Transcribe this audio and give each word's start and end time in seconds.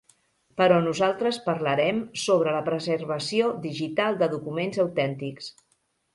Però 0.59 0.77
nosaltres 0.85 1.37
parlarem 1.49 1.99
sobre 2.21 2.55
la 2.57 2.63
preservació 2.71 3.53
digital 3.67 4.19
de 4.25 4.31
documents 4.35 4.83
autèntics. 4.87 5.55